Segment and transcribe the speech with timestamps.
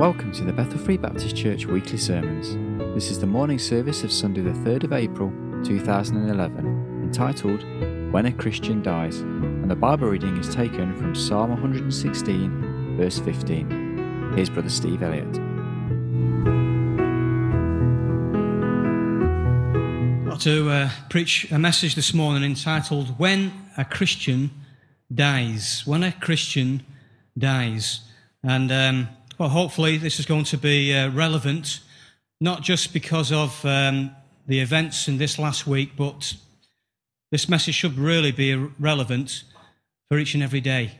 [0.00, 2.56] Welcome to the Bethel Free Baptist Church weekly sermons.
[2.94, 5.28] This is the morning service of Sunday, the 3rd of April
[5.62, 7.62] 2011, entitled
[8.10, 14.32] When a Christian Dies, and the Bible reading is taken from Psalm 116, verse 15.
[14.34, 15.34] Here's Brother Steve Elliott.
[20.40, 24.50] to uh, preach a message this morning entitled When a Christian
[25.14, 25.82] Dies.
[25.84, 26.86] When a Christian
[27.36, 28.00] Dies.
[28.42, 29.08] And um,
[29.40, 31.80] well, hopefully, this is going to be uh, relevant,
[32.42, 34.14] not just because of um,
[34.46, 36.34] the events in this last week, but
[37.32, 39.44] this message should really be relevant
[40.10, 40.90] for each and every day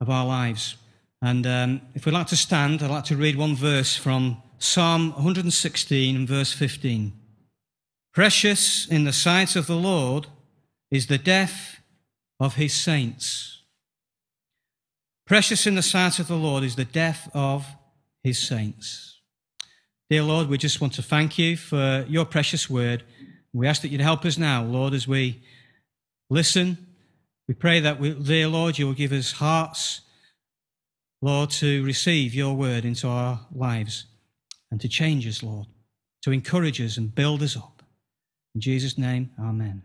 [0.00, 0.76] of our lives.
[1.20, 5.12] And um, if we'd like to stand, I'd like to read one verse from Psalm
[5.12, 7.12] 116 and verse 15.
[8.14, 10.28] Precious in the sight of the Lord
[10.90, 11.82] is the death
[12.40, 13.51] of his saints.
[15.26, 17.66] Precious in the sight of the Lord is the death of
[18.22, 19.20] his saints.
[20.10, 23.02] Dear Lord, we just want to thank you for your precious word.
[23.52, 25.42] We ask that you'd help us now, Lord, as we
[26.28, 26.86] listen.
[27.48, 30.02] We pray that, we, dear Lord, you will give us hearts,
[31.20, 34.06] Lord, to receive your word into our lives
[34.70, 35.66] and to change us, Lord,
[36.22, 37.82] to encourage us and build us up.
[38.54, 39.82] In Jesus' name, amen.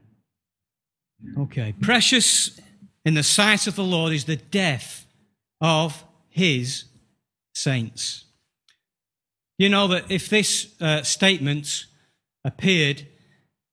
[1.37, 1.73] Okay.
[1.79, 2.59] Precious
[3.05, 5.06] in the sight of the Lord is the death
[5.61, 6.85] of his
[7.53, 8.25] saints.
[9.57, 11.85] You know that if this uh, statement
[12.43, 13.07] appeared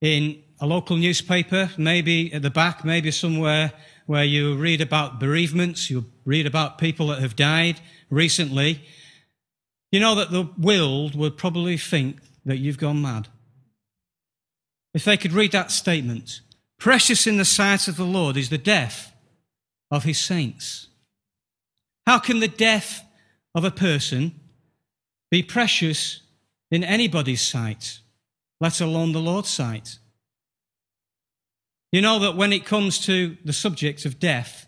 [0.01, 3.73] in a local newspaper, maybe at the back, maybe somewhere
[4.07, 8.83] where you read about bereavements, you read about people that have died recently,
[9.93, 13.29] you know that the world would probably think that you've gone mad.
[14.93, 16.41] If they could read that statement,
[16.79, 19.13] precious in the sight of the Lord is the death
[19.91, 20.89] of his saints.
[22.07, 23.05] How can the death
[23.55, 24.41] of a person
[25.31, 26.21] be precious
[26.71, 28.01] in anybody's sight,
[28.61, 29.99] let alone the Lord's sight?
[31.93, 34.67] You know that when it comes to the subject of death,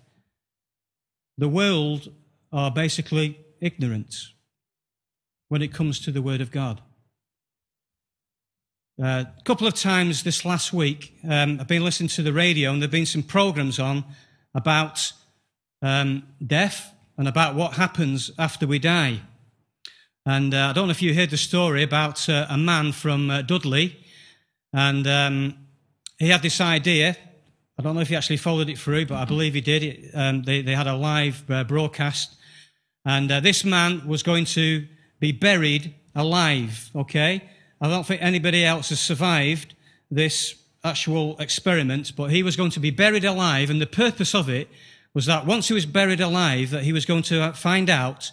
[1.37, 2.13] the world
[2.53, 4.15] are basically ignorant
[5.49, 6.81] when it comes to the Word of God.
[9.03, 12.71] Uh, a couple of times this last week, um, I've been listening to the radio
[12.71, 14.05] and there have been some programs on
[14.55, 15.13] about
[15.83, 19.21] um, death and about what happens after we die.
[20.25, 23.31] And uh, I don't know if you heard the story about uh, a man from
[23.31, 23.97] uh, Dudley,
[24.73, 25.55] and um,
[26.19, 27.17] he had this idea.
[27.79, 29.83] I don't know if he actually followed it through, but I believe he did.
[29.83, 32.35] It, um, they, they, had a live uh, broadcast,
[33.05, 34.87] and uh, this man was going to
[35.21, 36.91] be buried alive.
[36.97, 37.49] Okay,
[37.81, 39.75] I don't think anybody else has survived
[40.11, 44.49] this actual experiment, but he was going to be buried alive, and the purpose of
[44.49, 44.69] it
[45.17, 48.31] was that once he was buried alive, that he was going to find out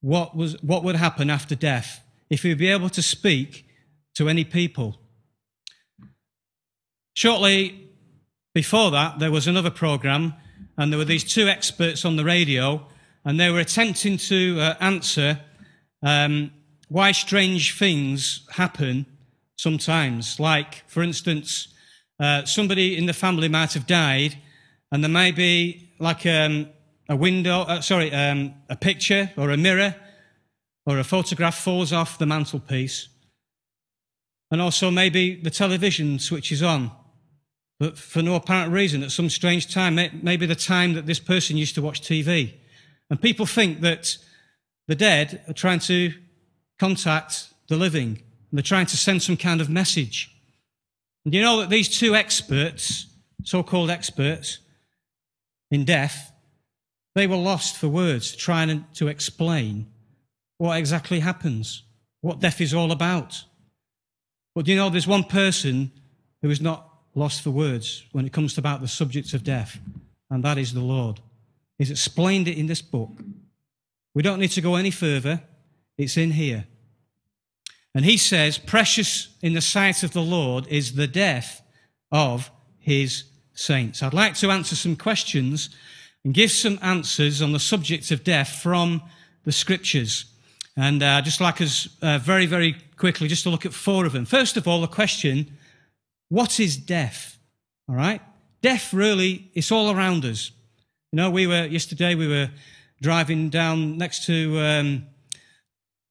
[0.00, 3.66] what, was, what would happen after death, if he would be able to speak
[4.14, 4.98] to any people.
[7.12, 7.90] Shortly
[8.54, 10.32] before that, there was another program,
[10.78, 12.86] and there were these two experts on the radio,
[13.26, 15.38] and they were attempting to uh, answer
[16.02, 16.50] um,
[16.88, 19.04] why strange things happen
[19.56, 20.40] sometimes.
[20.40, 21.68] Like, for instance,
[22.18, 24.38] uh, somebody in the family might have died,
[24.90, 26.68] and there may be like um,
[27.08, 29.94] a window, uh, sorry, um, a picture or a mirror
[30.86, 33.08] or a photograph falls off the mantelpiece.
[34.50, 36.90] And also maybe the television switches on,
[37.78, 41.56] but for no apparent reason at some strange time, maybe the time that this person
[41.56, 42.54] used to watch TV.
[43.08, 44.16] And people think that
[44.88, 46.12] the dead are trying to
[46.78, 48.08] contact the living,
[48.50, 50.34] and they're trying to send some kind of message.
[51.24, 53.06] And you know that these two experts,
[53.44, 54.58] so called experts,
[55.70, 56.32] in death,
[57.14, 59.86] they were lost for words trying to explain
[60.58, 61.82] what exactly happens,
[62.20, 63.44] what death is all about.
[64.54, 65.92] But do you know, there's one person
[66.42, 69.78] who is not lost for words when it comes to about the subject of death,
[70.28, 71.20] and that is the Lord.
[71.78, 73.10] He's explained it in this book.
[74.14, 75.42] We don't need to go any further.
[75.96, 76.66] It's in here.
[77.94, 81.62] And he says, Precious in the sight of the Lord is the death
[82.12, 83.24] of his
[83.60, 84.02] saints.
[84.02, 85.70] I'd like to answer some questions
[86.24, 89.02] and give some answers on the subject of death from
[89.44, 90.24] the scriptures.
[90.76, 94.12] And uh, just like us uh, very, very quickly, just to look at four of
[94.12, 94.24] them.
[94.24, 95.56] First of all, the question,
[96.28, 97.38] what is death?
[97.88, 98.20] All right?
[98.62, 100.50] Death really, it's all around us.
[101.12, 102.50] You know, we were, yesterday we were
[103.02, 105.06] driving down next to, um,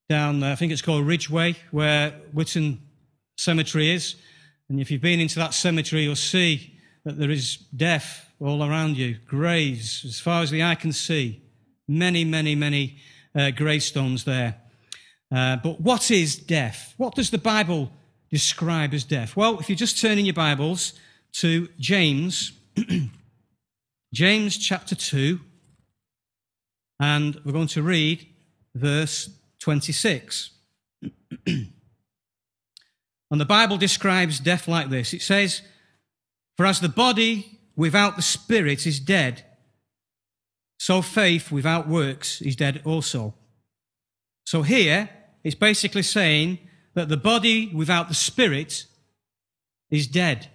[0.09, 2.79] down, uh, I think it's called Ridgeway, where Witton
[3.37, 4.15] Cemetery is.
[4.67, 8.97] And if you've been into that cemetery, you'll see that there is death all around
[8.97, 11.41] you, graves as far as the eye can see,
[11.87, 12.97] many, many, many
[13.35, 14.55] uh, gravestones there.
[15.31, 16.93] Uh, but what is death?
[16.97, 17.91] What does the Bible
[18.29, 19.35] describe as death?
[19.35, 20.93] Well, if you just turn in your Bibles
[21.33, 22.53] to James,
[24.13, 25.39] James chapter 2,
[26.99, 28.27] and we're going to read
[28.75, 29.29] verse
[29.59, 30.51] 26.
[31.45, 31.71] and
[33.31, 35.61] the Bible describes death like this it says,
[36.59, 39.45] For as the body without the spirit is dead,
[40.77, 43.33] so faith without works is dead also.
[44.43, 45.09] So here,
[45.41, 46.59] it's basically saying
[46.95, 48.87] that the body without the spirit
[49.89, 50.49] is dead.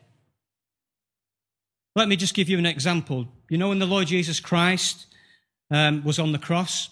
[1.97, 3.27] Let me just give you an example.
[3.49, 5.07] You know, when the Lord Jesus Christ
[5.71, 6.91] um, was on the cross,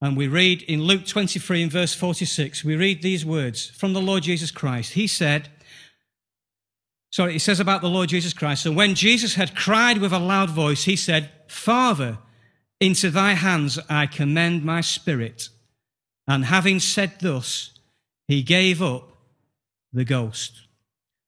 [0.00, 4.00] and we read in Luke 23 and verse 46, we read these words from the
[4.00, 4.94] Lord Jesus Christ.
[4.94, 5.50] He said,
[7.10, 10.18] sorry, it says about the Lord Jesus Christ, So when Jesus had cried with a
[10.18, 12.18] loud voice, he said, Father,
[12.80, 15.48] into thy hands I commend my spirit.
[16.26, 17.72] And having said thus,
[18.26, 19.10] he gave up
[19.92, 20.66] the ghost.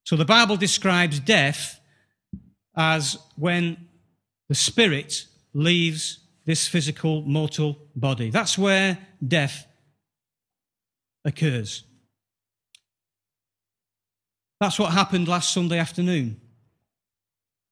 [0.05, 1.81] So the Bible describes death
[2.77, 3.89] as when
[4.49, 8.31] the spirit leaves this physical mortal body.
[8.31, 9.67] That's where death
[11.25, 11.85] occurs.
[14.63, 16.41] That's what happened last Sunday afternoon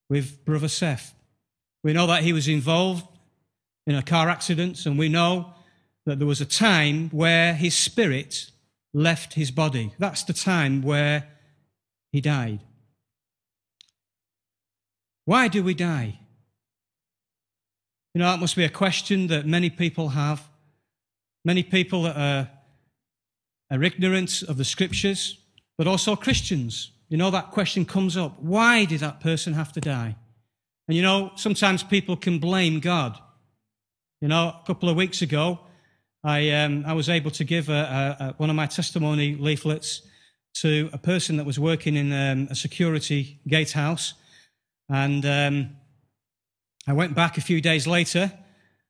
[0.08, 1.14] with Brother Seth.
[1.84, 3.06] We know that he was involved
[3.86, 5.54] in a car accident, and we know
[6.04, 8.50] that there was a time where his spirit
[8.92, 9.94] left his body.
[10.00, 11.28] That's the time where
[12.10, 12.58] he died.
[15.26, 16.18] Why do we die?
[18.14, 20.42] You know, that must be a question that many people have.
[21.44, 22.50] Many people that are,
[23.70, 25.36] are ignorant of the scriptures,
[25.80, 26.90] but also Christians.
[27.08, 28.38] You know, that question comes up.
[28.38, 30.14] Why did that person have to die?
[30.86, 33.18] And you know, sometimes people can blame God.
[34.20, 35.60] You know, a couple of weeks ago,
[36.22, 40.02] I, um, I was able to give a, a, a, one of my testimony leaflets
[40.56, 44.12] to a person that was working in um, a security gatehouse.
[44.90, 45.76] And um,
[46.86, 48.30] I went back a few days later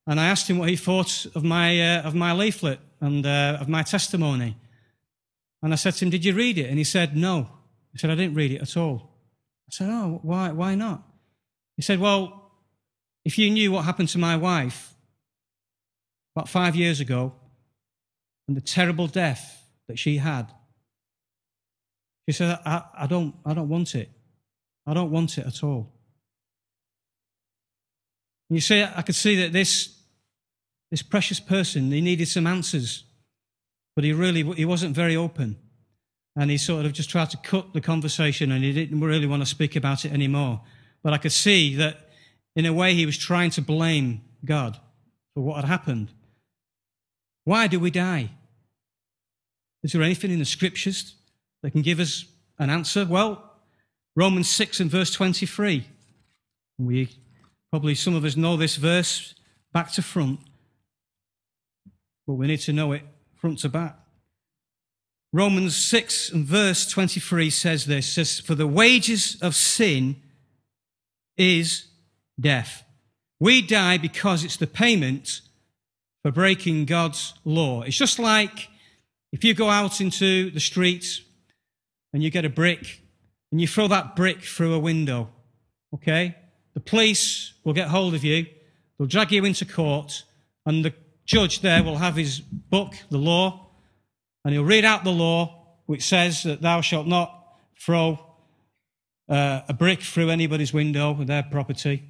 [0.09, 3.59] and I asked him what he thought of my, uh, of my leaflet and uh,
[3.61, 4.57] of my testimony.
[5.63, 6.69] And I said to him, Did you read it?
[6.69, 7.49] And he said, No.
[7.93, 9.11] He said, I didn't read it at all.
[9.69, 11.03] I said, Oh, why, why not?
[11.77, 12.53] He said, Well,
[13.25, 14.95] if you knew what happened to my wife
[16.35, 17.35] about five years ago
[18.49, 20.51] and the terrible death that she had,
[22.27, 24.11] she said, I, I, don't, I don't want it.
[24.87, 25.93] I don't want it at all.
[28.49, 29.97] And you see, I could see that this,
[30.91, 33.05] this precious person, he needed some answers,
[33.95, 35.57] but he really he wasn't very open.
[36.37, 39.43] And he sort of just tried to cut the conversation and he didn't really want
[39.43, 40.61] to speak about it anymore.
[41.03, 42.09] But I could see that
[42.55, 44.79] in a way he was trying to blame God
[45.35, 46.13] for what had happened.
[47.45, 48.31] Why do we die?
[49.83, 51.17] Is there anything in the scriptures
[51.63, 52.27] that can give us
[52.59, 53.05] an answer?
[53.05, 53.57] Well,
[54.15, 55.87] Romans 6 and verse 23.
[56.79, 57.09] We
[57.71, 59.35] Probably some of us know this verse
[59.73, 60.41] back to front,
[62.27, 63.03] but we need to know it
[63.41, 63.97] front to back.
[65.33, 70.17] Romans 6 and verse 23 says this says, For the wages of sin
[71.37, 71.87] is
[72.39, 72.85] death.
[73.39, 75.41] We die because it's the payment
[76.23, 77.83] for breaking God's law.
[77.83, 78.69] It's just like
[79.33, 81.23] if you go out into the streets
[82.13, 83.01] and you get a brick
[83.51, 85.29] and you throw that brick through a window,
[85.95, 86.37] okay?
[86.75, 88.47] the police will get hold of you,
[88.99, 90.25] they'll drag you into court,
[90.67, 93.69] and the judge there will have his book, the law,
[94.45, 98.19] and he'll read out the law, which says that thou shalt not throw
[99.29, 102.03] uh, a brick through anybody's window with their property.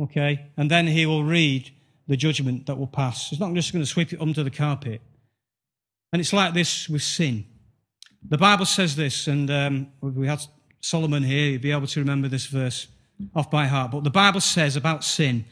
[0.00, 0.46] Okay?
[0.56, 1.70] And then he will read
[2.06, 3.30] the judgment that will pass.
[3.30, 5.00] He's not just going to sweep it under the carpet.
[6.12, 7.44] And it's like this with sin.
[8.28, 10.40] The Bible says this, and um, we had
[10.80, 12.88] Solomon here, he'd be able to remember this verse
[13.34, 15.44] off by heart, but the Bible says about sin,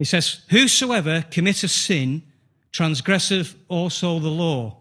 [0.00, 2.22] it says, Whosoever committeth sin
[2.72, 4.78] transgresseth also the law.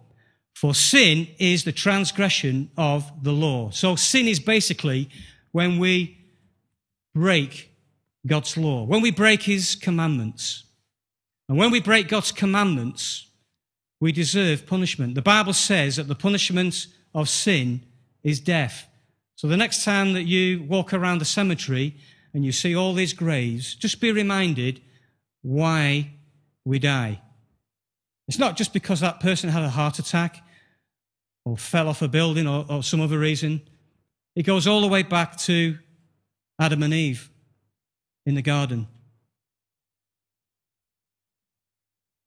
[0.55, 3.69] For sin is the transgression of the law.
[3.69, 5.09] So sin is basically
[5.51, 6.17] when we
[7.13, 7.71] break
[8.25, 10.63] God's law, when we break his commandments.
[11.49, 13.27] And when we break God's commandments,
[13.99, 15.15] we deserve punishment.
[15.15, 17.81] The Bible says that the punishment of sin
[18.23, 18.87] is death.
[19.35, 21.97] So the next time that you walk around the cemetery
[22.33, 24.81] and you see all these graves, just be reminded
[25.41, 26.11] why
[26.65, 27.21] we die.
[28.27, 30.43] It's not just because that person had a heart attack
[31.45, 33.61] or fell off a building or, or some other reason.
[34.35, 35.77] It goes all the way back to
[36.59, 37.29] Adam and Eve
[38.25, 38.87] in the garden.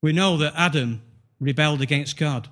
[0.01, 1.01] We know that Adam
[1.39, 2.49] rebelled against God.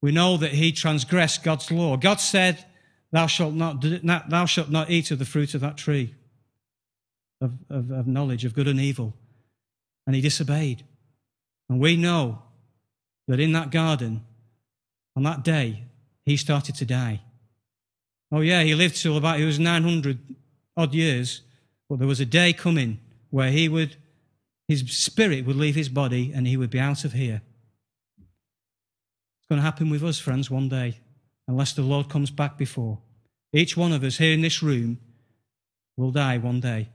[0.00, 1.96] We know that he transgressed God's law.
[1.96, 2.64] God said,
[3.12, 6.14] Thou shalt not, thou shalt not eat of the fruit of that tree
[7.40, 9.14] of, of, of knowledge of good and evil.
[10.06, 10.84] And he disobeyed.
[11.68, 12.42] And we know
[13.28, 14.24] that in that garden,
[15.16, 15.84] on that day,
[16.24, 17.20] he started to die.
[18.32, 20.18] Oh, yeah, he lived till about, he was 900
[20.76, 21.42] odd years,
[21.88, 23.96] but there was a day coming where he would,
[24.68, 27.42] his spirit would leave his body and he would be out of here.
[28.18, 30.98] It's going to happen with us, friends, one day,
[31.48, 32.98] unless the Lord comes back before.
[33.52, 34.98] Each one of us here in this room
[35.96, 36.88] will die one day.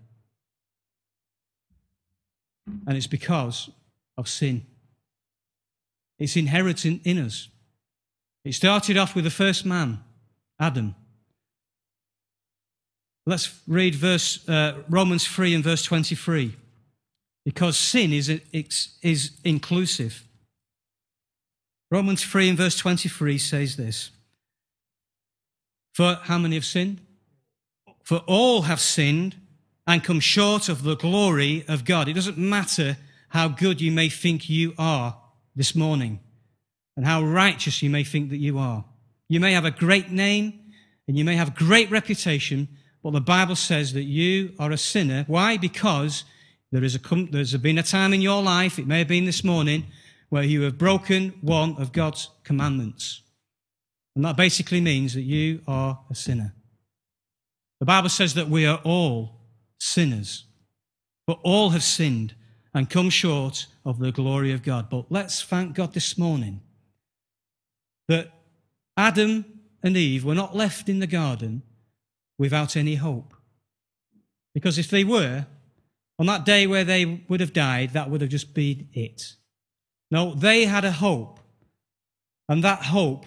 [2.67, 3.69] And it's because
[4.17, 4.65] of sin.
[6.17, 7.49] It's inherent in, us.
[8.43, 9.99] It started off with the first man,
[10.59, 10.95] Adam.
[13.25, 16.55] Let's read verse, uh, Romans 3 and verse 23.
[17.43, 18.29] Because sin is,
[19.01, 20.23] is inclusive.
[21.91, 24.11] Romans 3 and verse 23 says this
[25.93, 27.01] For how many have sinned?
[28.03, 29.35] For all have sinned
[29.87, 32.07] and come short of the glory of God.
[32.07, 32.97] It doesn't matter
[33.29, 35.17] how good you may think you are
[35.55, 36.19] this morning
[36.97, 38.85] and how righteous you may think that you are.
[39.29, 40.59] You may have a great name
[41.07, 42.67] and you may have great reputation,
[43.03, 45.23] but the Bible says that you are a sinner.
[45.27, 45.57] Why?
[45.57, 46.23] Because
[46.71, 46.99] there is a,
[47.31, 49.85] there's been a time in your life, it may have been this morning,
[50.29, 53.21] where you have broken one of God's commandments.
[54.15, 56.53] And that basically means that you are a sinner.
[57.79, 59.34] The Bible says that we are all
[59.79, 60.45] sinners.
[61.27, 62.35] But all have sinned
[62.73, 64.89] and come short of the glory of God.
[64.89, 66.61] But let's thank God this morning
[68.07, 68.31] that
[68.97, 69.45] Adam
[69.81, 71.63] and Eve were not left in the garden
[72.37, 73.33] without any hope.
[74.53, 75.47] Because if they were,
[76.17, 79.35] on that day where they would have died, that would have just been it.
[80.11, 81.39] No, they had a hope.
[82.47, 83.25] And that hope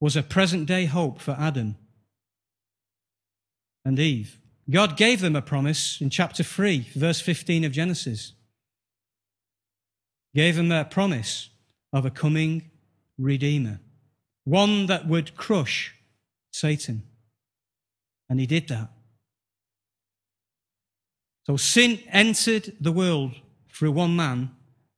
[0.00, 1.76] was a present day hope for Adam
[3.84, 4.38] and Eve.
[4.68, 8.32] God gave them a promise in chapter 3, verse 15 of Genesis.
[10.34, 11.50] Gave them a promise
[11.92, 12.70] of a coming
[13.18, 13.80] Redeemer,
[14.44, 15.94] one that would crush
[16.50, 17.04] Satan.
[18.28, 18.90] And he did that.
[21.46, 23.36] So sin entered the world
[23.72, 24.50] through one man,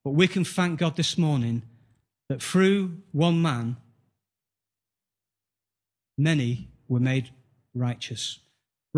[0.03, 1.63] but we can thank God this morning
[2.29, 3.77] that through one man,
[6.17, 7.31] many were made
[7.75, 8.39] righteous.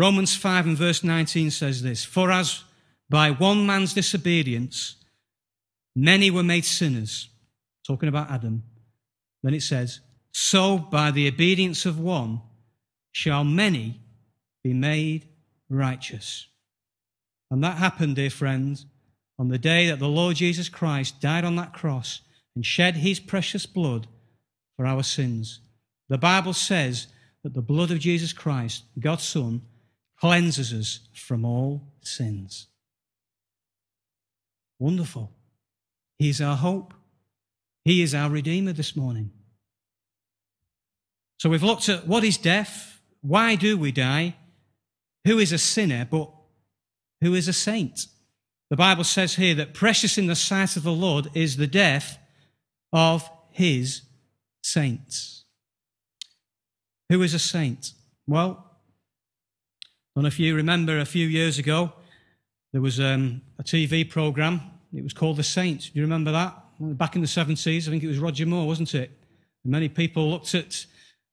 [0.01, 2.63] Romans 5 and verse 19 says this For as
[3.07, 4.95] by one man's disobedience
[5.95, 7.29] many were made sinners,
[7.85, 8.63] talking about Adam,
[9.43, 9.99] then it says,
[10.31, 12.41] So by the obedience of one
[13.11, 14.01] shall many
[14.63, 15.27] be made
[15.69, 16.47] righteous.
[17.51, 18.87] And that happened, dear friends,
[19.37, 22.21] on the day that the Lord Jesus Christ died on that cross
[22.55, 24.07] and shed his precious blood
[24.77, 25.59] for our sins.
[26.09, 27.05] The Bible says
[27.43, 29.61] that the blood of Jesus Christ, God's Son,
[30.21, 32.67] cleanses us from all sins.
[34.79, 35.31] Wonderful.
[36.19, 36.93] He is our hope.
[37.83, 39.31] He is our Redeemer this morning.
[41.39, 44.35] So we've looked at what is death, why do we die,
[45.25, 46.29] who is a sinner, but
[47.21, 48.05] who is a saint.
[48.69, 52.19] The Bible says here that precious in the sight of the Lord is the death
[52.93, 54.03] of his
[54.61, 55.45] saints.
[57.09, 57.93] Who is a saint?
[58.27, 58.70] Well,
[60.15, 61.93] don't know if you remember a few years ago,
[62.73, 64.59] there was um, a TV program.
[64.93, 65.89] It was called The Saints.
[65.89, 66.53] Do you remember that?
[66.79, 69.09] Back in the 70s, I think it was Roger Moore, wasn't it?
[69.63, 70.85] And many people looked at,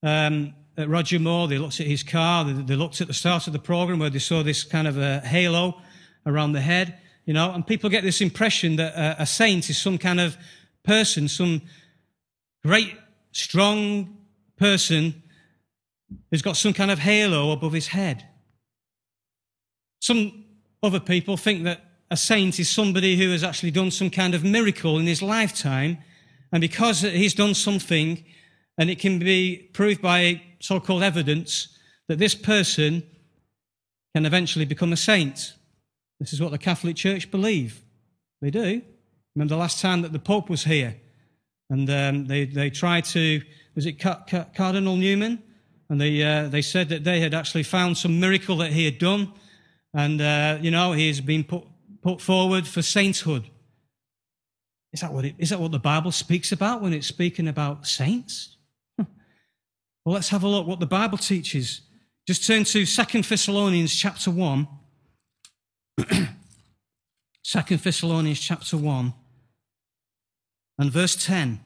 [0.04, 3.49] um, at Roger Moore, they looked at his car, they, they, looked at the start
[3.49, 5.80] of the program where they saw this kind of a halo
[6.25, 9.78] around the head, you know, and people get this impression that a, a saint is
[9.78, 10.37] some kind of
[10.85, 11.62] person, some
[12.64, 12.94] great,
[13.32, 14.18] strong
[14.56, 15.20] person
[16.30, 18.25] who's got some kind of halo above his head.
[20.09, 20.47] Some
[20.83, 24.43] other people think that a saint is somebody who has actually done some kind of
[24.43, 25.99] miracle in his lifetime,
[26.50, 28.25] and because he's done something,
[28.79, 33.03] and it can be proved by so called evidence, that this person
[34.15, 35.53] can eventually become a saint.
[36.19, 37.83] This is what the Catholic Church believe.
[38.41, 38.81] They do.
[39.37, 40.97] Remember the last time that the Pope was here,
[41.69, 43.43] and um, they, they tried to,
[43.75, 45.43] was it Cardinal Newman?
[45.91, 48.97] And they, uh, they said that they had actually found some miracle that he had
[48.97, 49.35] done
[49.95, 51.64] and, uh, you know, he's been put,
[52.02, 53.45] put forward for sainthood.
[54.92, 57.87] Is that, what it, is that what the Bible speaks about when it's speaking about
[57.87, 58.57] saints?
[58.99, 59.07] well,
[60.04, 61.83] let's have a look what the Bible teaches.
[62.26, 64.68] Just turn to Second Thessalonians chapter 1.
[67.45, 69.14] 2 Thessalonians chapter 1
[70.78, 71.61] and verse 10.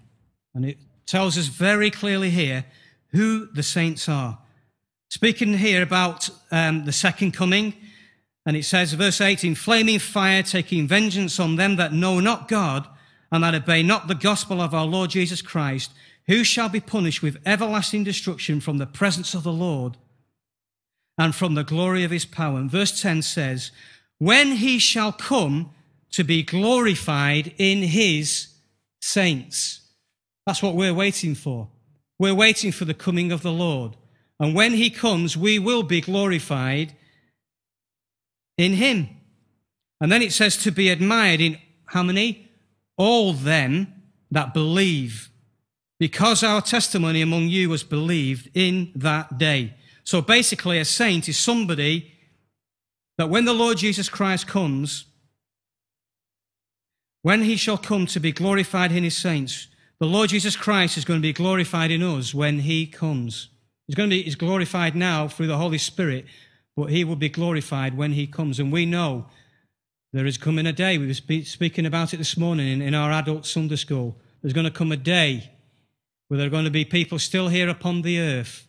[0.55, 2.65] And it tells us very clearly here
[3.09, 4.39] who the saints are.
[5.11, 7.75] Speaking here about um, the second coming,
[8.45, 12.87] and it says, verse 18, flaming fire taking vengeance on them that know not God
[13.31, 15.93] and that obey not the gospel of our Lord Jesus Christ,
[16.27, 19.97] who shall be punished with everlasting destruction from the presence of the Lord
[21.19, 22.59] and from the glory of his power.
[22.59, 23.71] And verse 10 says,
[24.19, 25.71] when he shall come
[26.13, 28.49] to be glorified in his
[29.01, 29.81] saints.
[30.47, 31.69] That's what we're waiting for.
[32.19, 33.97] We're waiting for the coming of the Lord.
[34.39, 36.95] And when he comes, we will be glorified
[38.63, 39.09] in him.
[40.01, 42.49] And then it says to be admired in how many?
[42.97, 43.93] All them
[44.31, 45.31] that believe,
[45.99, 49.75] because our testimony among you was believed in that day.
[50.05, 52.13] So basically, a saint is somebody
[53.19, 55.05] that when the Lord Jesus Christ comes,
[57.23, 59.69] when he shall come to be glorified in his saints,
[60.01, 63.49] the Lord Jesus Christ is going to be glorified in us when he comes.
[63.87, 66.25] He's going to be he's glorified now through the Holy Spirit,
[66.77, 68.59] but he will be glorified when he comes.
[68.59, 69.27] And we know
[70.13, 70.99] there is coming a day.
[70.99, 71.15] We were
[71.45, 74.17] speaking about it this morning in, in our adult Sunday school.
[74.41, 75.51] There's going to come a day
[76.29, 78.67] where there are going to be people still here upon the earth.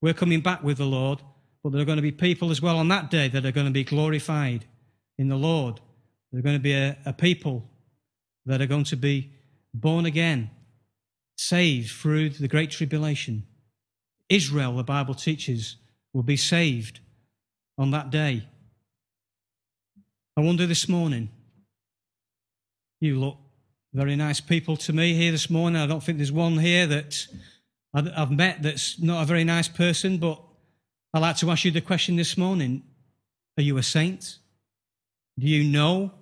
[0.00, 1.20] We're coming back with the Lord,
[1.62, 3.66] but there are going to be people as well on that day that are going
[3.66, 4.66] to be glorified
[5.18, 5.80] in the Lord.
[6.30, 7.68] There are going to be a, a people
[8.46, 9.32] that are going to be
[9.74, 10.50] born again,
[11.36, 13.46] saved through the Great Tribulation.
[14.28, 15.76] Israel, the Bible teaches,
[16.12, 17.00] will be saved
[17.80, 18.46] on that day.
[20.36, 21.30] I wonder this morning,
[23.00, 23.38] you look
[23.94, 25.80] very nice people to me here this morning.
[25.80, 27.26] I don't think there's one here that
[27.94, 30.38] I've met that's not a very nice person, but
[31.14, 32.82] I'd like to ask you the question this morning
[33.56, 34.38] Are you a saint?
[35.38, 36.12] Do you know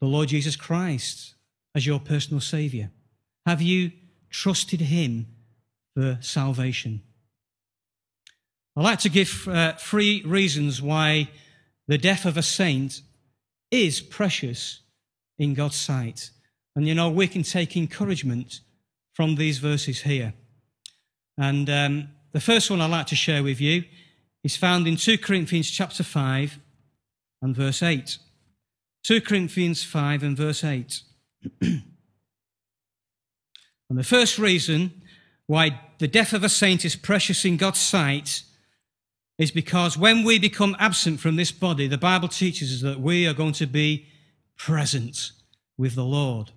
[0.00, 1.34] the Lord Jesus Christ
[1.74, 2.90] as your personal Savior?
[3.44, 3.92] Have you
[4.30, 5.26] trusted Him
[5.94, 7.02] for salvation?
[8.74, 11.28] I'd like to give uh, three reasons why
[11.88, 13.02] the death of a saint
[13.70, 14.80] is precious
[15.38, 16.30] in God's sight.
[16.74, 18.60] And you know, we can take encouragement
[19.12, 20.32] from these verses here.
[21.36, 23.84] And um, the first one I'd like to share with you
[24.42, 26.58] is found in 2 Corinthians chapter 5
[27.42, 28.16] and verse 8.
[29.04, 31.02] 2 Corinthians 5 and verse 8.
[31.60, 31.82] and
[33.90, 35.02] the first reason
[35.46, 38.44] why the death of a saint is precious in God's sight
[39.42, 43.26] is because when we become absent from this body, the Bible teaches us that we
[43.26, 44.06] are going to be
[44.56, 45.32] present
[45.76, 46.52] with the Lord.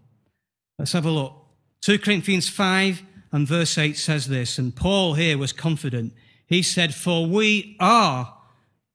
[0.78, 1.34] Let's have a look.
[1.82, 6.13] 2 Corinthians 5 and verse 8 says this, and Paul here was confident.
[6.45, 8.38] He said, For we are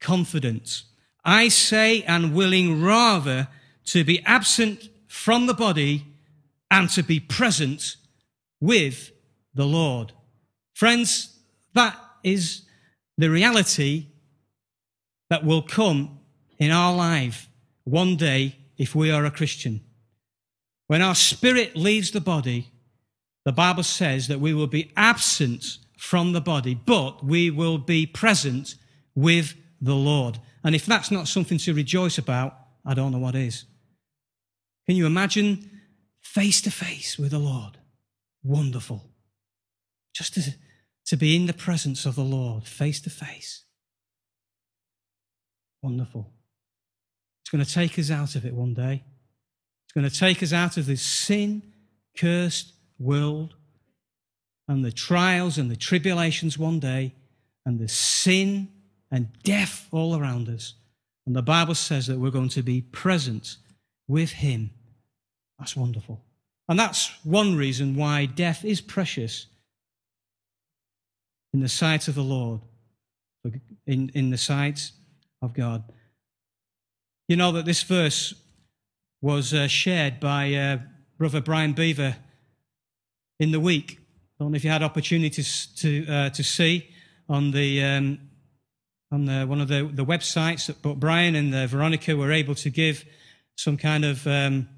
[0.00, 0.84] confident.
[1.24, 3.48] I say, and willing rather
[3.86, 6.06] to be absent from the body
[6.70, 7.96] and to be present
[8.60, 9.10] with
[9.52, 10.12] the Lord.
[10.74, 11.36] Friends,
[11.74, 12.62] that is
[13.20, 14.06] the reality
[15.28, 16.18] that will come
[16.58, 17.48] in our life
[17.84, 19.80] one day if we are a Christian.
[20.86, 22.72] When our spirit leaves the body,
[23.44, 28.06] the Bible says that we will be absent from the body, but we will be
[28.06, 28.74] present
[29.14, 30.40] with the Lord.
[30.64, 33.64] And if that's not something to rejoice about, I don't know what is.
[34.86, 35.70] Can you imagine
[36.20, 37.78] face to face with the Lord?
[38.42, 39.04] Wonderful.
[40.14, 40.54] Just to,
[41.10, 43.64] to be in the presence of the Lord, face to face.
[45.82, 46.30] Wonderful.
[47.42, 49.02] It's going to take us out of it one day.
[49.84, 51.64] It's going to take us out of this sin
[52.16, 53.56] cursed world
[54.68, 57.16] and the trials and the tribulations one day
[57.66, 58.68] and the sin
[59.10, 60.74] and death all around us.
[61.26, 63.56] And the Bible says that we're going to be present
[64.06, 64.70] with Him.
[65.58, 66.22] That's wonderful.
[66.68, 69.46] And that's one reason why death is precious
[71.52, 72.60] in the sight of the Lord,
[73.86, 74.92] in, in the sight
[75.42, 75.84] of God.
[77.28, 78.34] You know that this verse
[79.20, 80.78] was uh, shared by uh,
[81.18, 82.16] Brother Brian Beaver
[83.38, 83.98] in the week.
[84.00, 86.88] I don't know if you had opportunities to uh, to see
[87.28, 88.18] on the um,
[89.12, 92.70] on the, one of the, the websites, but Brian and uh, Veronica were able to
[92.70, 93.04] give
[93.56, 94.68] some kind of um,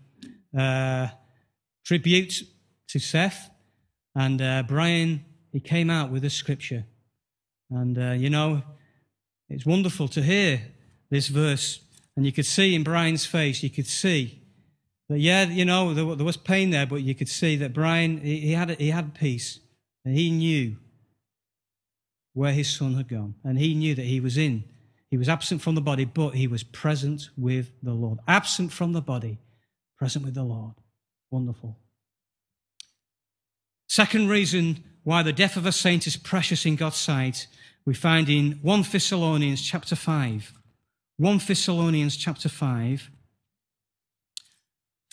[0.57, 1.09] uh,
[1.85, 2.43] tribute
[2.89, 3.51] to Seth.
[4.15, 6.85] And uh, Brian, he came out with a scripture.
[7.71, 8.63] And, uh, you know,
[9.49, 10.63] it's wonderful to hear
[11.11, 11.81] this verse.
[12.17, 14.43] And you could see in Brian's face, you could see
[15.09, 18.19] that, yeah, you know, there, there was pain there, but you could see that Brian,
[18.19, 19.61] he, he, had, he had peace.
[20.05, 20.77] And he knew
[22.33, 23.35] where his son had gone.
[23.45, 24.65] And he knew that he was in.
[25.11, 28.19] He was absent from the body, but he was present with the Lord.
[28.27, 29.39] Absent from the body,
[29.99, 30.73] present with the Lord.
[31.31, 31.77] Wonderful.
[33.93, 37.47] Second reason why the death of a saint is precious in God's sight,
[37.85, 40.55] we find in 1 Thessalonians chapter 5.
[41.19, 43.11] 1 Thessalonians chapter 5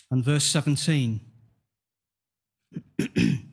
[0.09, 1.19] and verse 17.
[3.17, 3.43] and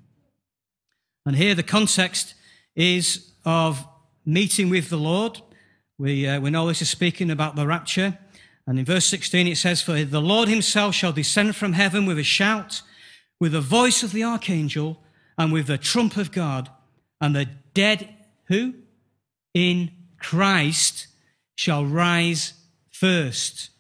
[1.35, 2.35] here the context
[2.77, 3.85] is of
[4.25, 5.43] meeting with the Lord.
[5.99, 8.17] We, uh, we know this is speaking about the rapture.
[8.65, 12.21] And in verse 16 it says, For the Lord himself shall descend from heaven with
[12.21, 12.83] a shout,
[13.41, 15.03] with the voice of the archangel,
[15.39, 16.71] and with the trump of God,
[17.21, 18.09] and the dead,
[18.49, 18.75] who?
[19.55, 21.09] In Christ
[21.55, 22.55] shall rise
[22.91, 23.71] first.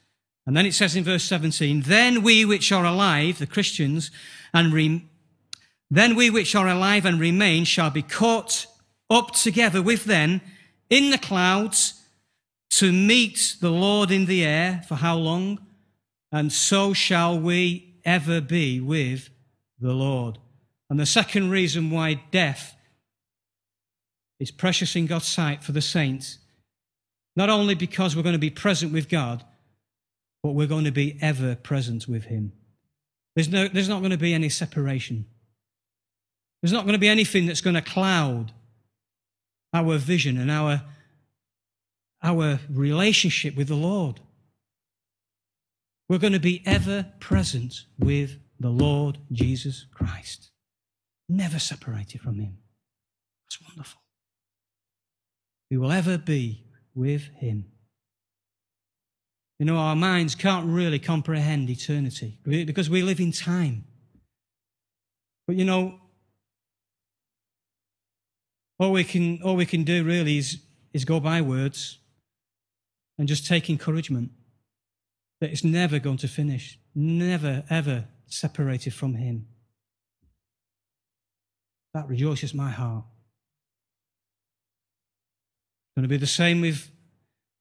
[0.46, 4.10] And then it says in verse 17, Then we which are alive, the Christians,
[4.54, 5.04] and re-
[5.90, 8.66] then we which are alive and remain shall be caught
[9.10, 10.40] up together with them
[10.90, 12.02] in the clouds
[12.70, 14.82] to meet the Lord in the air.
[14.88, 15.58] For how long?
[16.32, 19.30] And so shall we ever be with
[19.78, 20.38] the Lord.
[20.88, 22.76] And the second reason why death
[24.38, 26.38] is precious in God's sight for the saints,
[27.34, 29.44] not only because we're going to be present with God,
[30.42, 32.52] but we're going to be ever present with Him.
[33.34, 35.26] There's, no, there's not going to be any separation.
[36.62, 38.52] There's not going to be anything that's going to cloud
[39.74, 40.82] our vision and our,
[42.22, 44.20] our relationship with the Lord.
[46.08, 50.50] We're going to be ever present with the Lord Jesus Christ
[51.28, 52.58] never separated from Him.
[53.44, 54.00] That's wonderful.
[55.70, 57.66] We will ever be with Him.
[59.58, 63.84] You know, our minds can't really comprehend eternity because we live in time.
[65.46, 65.98] But you know,
[68.78, 70.60] all we can, all we can do really is,
[70.92, 71.98] is go by words
[73.18, 74.30] and just take encouragement
[75.40, 79.46] that it's never going to finish, never, ever separated from Him.
[81.96, 83.04] That rejoices my heart.
[85.80, 86.90] It's going to be the same with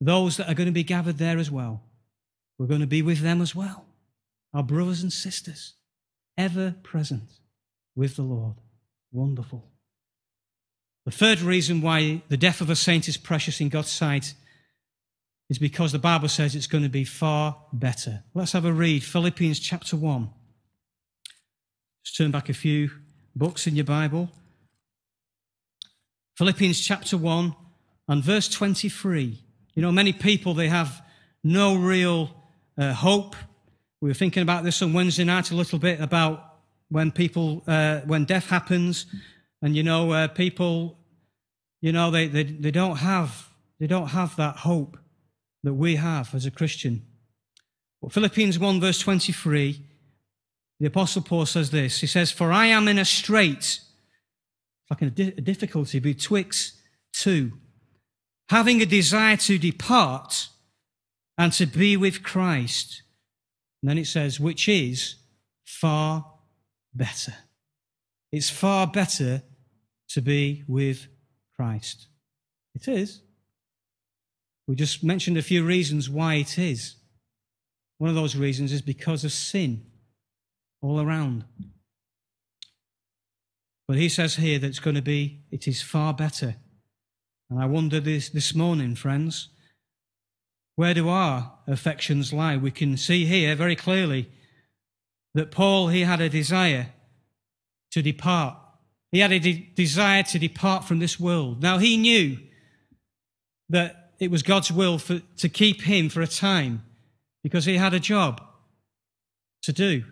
[0.01, 1.83] those that are going to be gathered there as well.
[2.59, 3.85] We're going to be with them as well.
[4.53, 5.75] Our brothers and sisters,
[6.37, 7.39] ever present
[7.95, 8.55] with the Lord.
[9.13, 9.63] Wonderful.
[11.05, 14.33] The third reason why the death of a saint is precious in God's sight
[15.49, 18.25] is because the Bible says it's going to be far better.
[18.33, 19.01] Let's have a read.
[19.01, 20.29] Philippians chapter 1.
[22.03, 22.89] Just turn back a few
[23.35, 24.29] books in your Bible.
[26.37, 27.55] Philippians chapter 1
[28.07, 29.39] and verse 23.
[29.73, 31.03] You know, many people, they have
[31.43, 32.31] no real
[32.77, 33.35] uh, hope.
[33.99, 38.01] We were thinking about this on Wednesday night a little bit about when people, uh,
[38.01, 39.05] when death happens,
[39.61, 40.97] and you know, uh, people,
[41.81, 44.97] you know, they, they, they don't have, they don't have that hope
[45.63, 47.05] that we have as a Christian.
[48.01, 49.84] But Philippians 1 verse 23
[50.79, 53.79] the Apostle Paul says this He says, For I am in a strait,
[54.89, 56.75] like a, di- a difficulty betwixt
[57.13, 57.53] two,
[58.49, 60.49] having a desire to depart
[61.37, 63.03] and to be with Christ.
[63.81, 65.15] And then it says, which is
[65.63, 66.25] far
[66.93, 67.35] better.
[68.31, 69.43] It's far better
[70.09, 71.07] to be with
[71.55, 72.07] Christ.
[72.73, 73.21] It is.
[74.67, 76.95] We just mentioned a few reasons why it is.
[77.97, 79.85] One of those reasons is because of sin
[80.85, 81.43] all around.
[83.87, 86.55] But he says here that it's going to be, it is far better.
[87.49, 89.49] And I wonder this, this morning, friends,
[90.75, 92.57] where do our affections lie?
[92.57, 94.29] We can see here very clearly
[95.33, 96.87] that Paul, he had a desire
[97.91, 98.57] to depart.
[99.11, 101.61] He had a de- desire to depart from this world.
[101.61, 102.37] Now he knew
[103.69, 106.83] that it was God's will for, to keep him for a time
[107.43, 108.41] because he had a job
[109.63, 110.03] to do.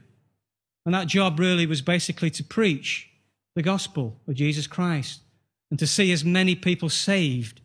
[0.85, 3.09] And that job really was basically to preach
[3.55, 5.21] the gospel of Jesus Christ
[5.69, 7.61] and to see as many people saved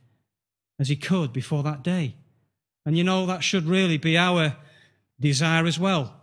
[0.78, 2.14] as he could before that day.
[2.86, 4.56] And you know, that should really be our
[5.20, 6.14] desire as well.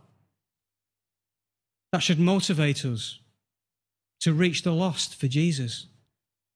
[1.92, 3.20] That should motivate us
[4.22, 5.88] to reach the lost for Jesus.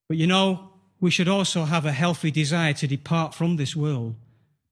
[0.07, 4.15] But you know, we should also have a healthy desire to depart from this world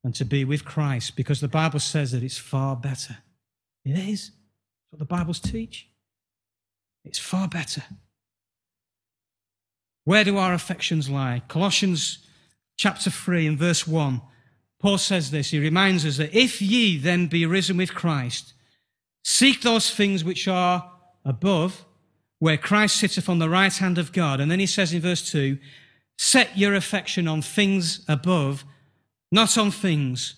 [0.03, 3.17] and to be with Christ because the Bible says that it's far better.
[3.85, 4.31] It is
[4.97, 5.87] what the Bibles teach.
[7.05, 7.83] It's far better.
[10.05, 11.43] Where do our affections lie?
[11.47, 12.25] Colossians
[12.77, 14.21] chapter 3 and verse 1.
[14.79, 15.51] Paul says this.
[15.51, 18.53] He reminds us that if ye then be risen with Christ,
[19.23, 20.91] seek those things which are
[21.23, 21.85] above,
[22.39, 24.39] where Christ sitteth on the right hand of God.
[24.39, 25.59] And then he says in verse 2
[26.17, 28.65] set your affection on things above,
[29.31, 30.35] not on things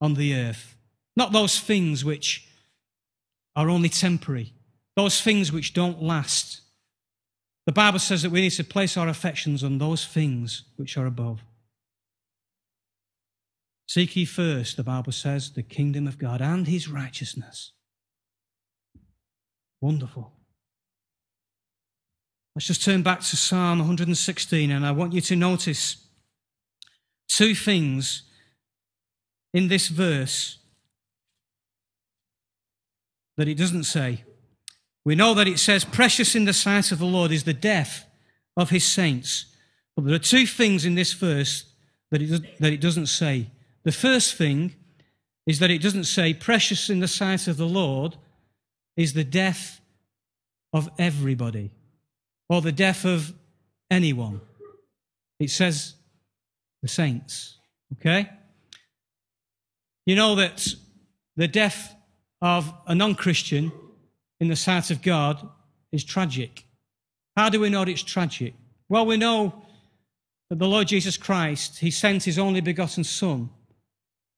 [0.00, 0.74] on the earth.
[1.16, 2.46] Not those things which
[3.60, 4.54] are only temporary,
[4.96, 6.62] those things which don't last.
[7.66, 11.04] The Bible says that we need to place our affections on those things which are
[11.04, 11.44] above.
[13.86, 17.72] Seek ye first, the Bible says, the kingdom of God and his righteousness.
[19.82, 20.32] Wonderful.
[22.54, 26.06] Let's just turn back to Psalm 116, and I want you to notice
[27.28, 28.22] two things
[29.52, 30.59] in this verse
[33.36, 34.24] that it doesn't say.
[35.04, 38.06] We know that it says, Precious in the sight of the Lord is the death
[38.56, 39.46] of his saints.
[39.96, 41.64] But there are two things in this verse
[42.10, 43.50] that it, that it doesn't say.
[43.84, 44.74] The first thing
[45.46, 48.16] is that it doesn't say, Precious in the sight of the Lord
[48.96, 49.80] is the death
[50.72, 51.70] of everybody
[52.48, 53.32] or the death of
[53.90, 54.40] anyone.
[55.38, 55.94] It says
[56.82, 57.58] the saints.
[57.94, 58.28] Okay?
[60.06, 60.66] You know that
[61.36, 61.94] the death
[62.40, 63.72] of a non Christian
[64.40, 65.46] in the sight of God
[65.92, 66.64] is tragic.
[67.36, 68.54] How do we know it's tragic?
[68.88, 69.64] Well, we know
[70.48, 73.50] that the Lord Jesus Christ, He sent His only begotten Son,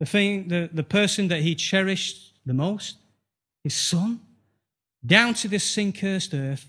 [0.00, 2.96] the, thing, the, the person that He cherished the most,
[3.64, 4.20] His Son,
[5.04, 6.68] down to this sin cursed earth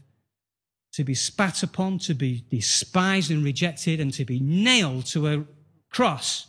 [0.94, 5.46] to be spat upon, to be despised and rejected, and to be nailed to a
[5.90, 6.48] cross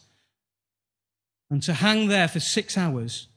[1.50, 3.28] and to hang there for six hours.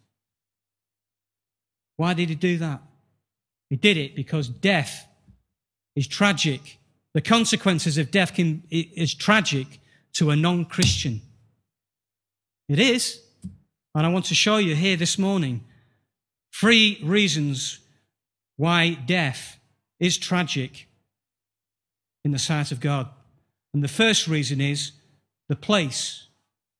[1.97, 2.81] Why did he do that?
[3.69, 5.07] He did it because death
[5.95, 6.77] is tragic.
[7.13, 9.79] The consequences of death can, is tragic
[10.13, 11.21] to a non Christian.
[12.69, 13.21] It is.
[13.95, 15.63] And I want to show you here this morning
[16.53, 17.79] three reasons
[18.55, 19.59] why death
[19.99, 20.87] is tragic
[22.23, 23.09] in the sight of God.
[23.73, 24.91] And the first reason is
[25.49, 26.27] the place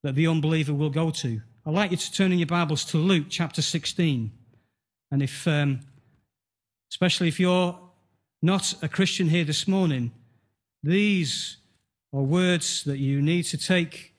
[0.02, 1.40] that the unbeliever will go to.
[1.66, 4.30] I'd like you to turn in your Bibles to Luke chapter 16.
[5.10, 5.80] And if, um,
[6.90, 7.78] especially if you're
[8.42, 10.12] not a Christian here this morning,
[10.82, 11.56] these
[12.12, 14.14] are words that you need to take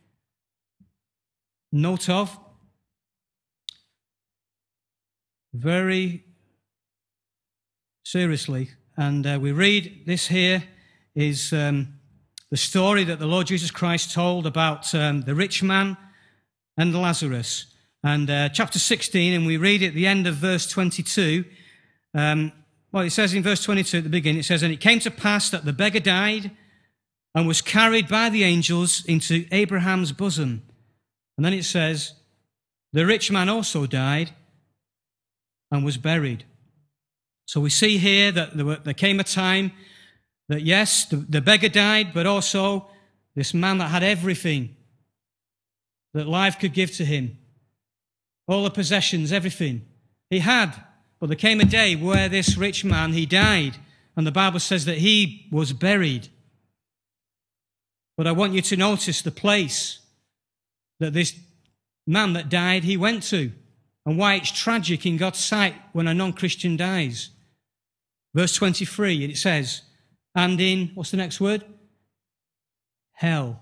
[1.72, 2.38] note of.
[5.54, 6.26] Very
[8.04, 8.72] seriously.
[8.98, 10.64] And uh, we read this here
[11.16, 12.00] is um,
[12.52, 15.98] the story that the Lord Jesus Christ told about um, the rich man
[16.78, 17.68] and Lazarus.
[18.04, 21.44] And uh, chapter 16, and we read at the end of verse 22.
[22.14, 22.54] Um,
[22.92, 25.12] well, it says in verse 22 at the beginning, it says, And it came to
[25.12, 26.52] pass that the beggar died
[27.36, 30.64] and was carried by the angels into Abraham's bosom.
[31.38, 32.14] And then it says,
[32.94, 34.32] The rich man also died
[35.70, 36.46] and was buried.
[37.46, 39.74] So we see here that there, were, there came a time
[40.48, 42.88] that yes, the, the beggar died, but also
[43.36, 44.76] this man that had everything
[46.14, 47.38] that life could give to him
[48.50, 49.86] all the possessions, everything
[50.32, 50.74] he had.
[51.20, 53.78] But there came a day where this rich man, he died,
[54.16, 56.30] and the Bible says that he was buried.
[58.18, 60.00] But I want you to notice the place
[61.00, 61.38] that this
[62.08, 63.52] man that died, he went to,
[64.04, 67.30] and why it's tragic in God's sight when a non Christian dies.
[68.34, 69.84] Verse 23, and it says,
[70.34, 71.64] and in, what's the next word?
[73.14, 73.62] Hell.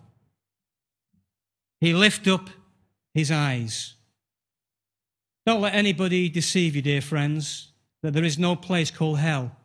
[1.82, 2.50] He lift up
[3.14, 3.97] his eyes.
[5.48, 7.72] Don't let anybody deceive you, dear friends,
[8.04, 9.56] that there is no place called hell.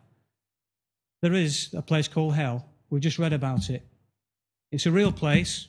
[1.21, 2.65] There is a place called hell.
[2.89, 3.85] We just read about it.
[4.71, 5.67] It's a real place,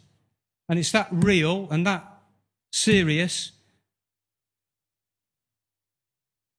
[0.68, 2.06] and it's that real and that
[2.72, 3.50] serious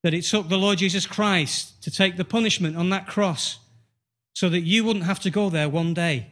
[0.04, 3.60] that it took the Lord Jesus Christ to take the punishment on that cross
[4.34, 6.28] so that you wouldn't have to go there one day.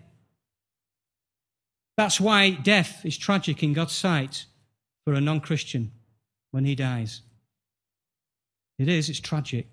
[1.96, 4.44] That's why death is tragic in God's sight
[5.06, 5.94] for a non Christian
[6.54, 7.22] when he dies.
[8.78, 9.66] It is, it's tragic.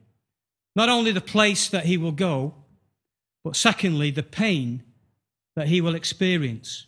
[0.75, 2.55] Not only the place that he will go,
[3.45, 4.83] but secondly, the pain
[5.57, 6.87] that he will experience.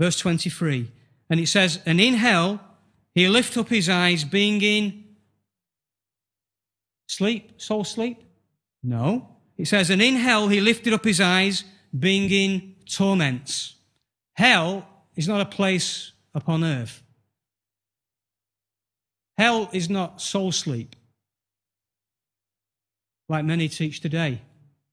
[0.00, 0.90] Verse 23,
[1.30, 2.60] and it says, And in hell
[3.14, 5.04] he lift up his eyes, being in
[7.06, 8.24] sleep, soul sleep?
[8.82, 9.28] No.
[9.56, 11.62] It says, And in hell he lifted up his eyes,
[11.96, 13.76] being in torments.
[14.34, 17.04] Hell is not a place upon earth.
[19.38, 20.94] Hell is not soul sleep,
[23.28, 24.42] like many teach today,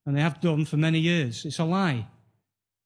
[0.05, 1.45] and they have done for many years.
[1.45, 2.07] It's a lie.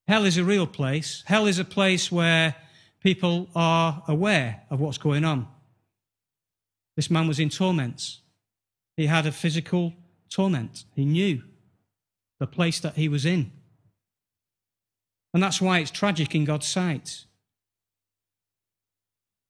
[0.07, 1.23] Hell is a real place.
[1.25, 2.55] Hell is a place where
[3.01, 5.47] people are aware of what's going on.
[6.95, 8.21] This man was in torments.
[8.97, 9.93] He had a physical
[10.29, 10.85] torment.
[10.95, 11.43] He knew
[12.39, 13.51] the place that he was in.
[15.33, 17.25] And that's why it's tragic in God's sight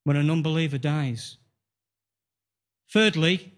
[0.04, 1.38] when an unbeliever dies.
[2.94, 3.52] Thirdly,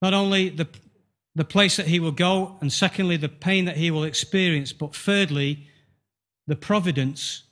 [0.00, 0.66] not only the,
[1.34, 4.96] the place that he will go, and secondly, the pain that he will experience, but
[4.96, 5.68] thirdly,
[6.46, 7.42] the providence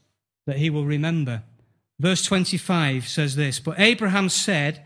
[0.47, 1.43] that he will remember.
[2.01, 4.85] Verse 25 says this But Abraham said,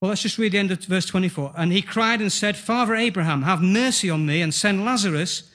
[0.00, 1.52] well, let's just read the end of verse 24.
[1.56, 5.50] And he cried and said, Father Abraham, have mercy on me and send Lazarus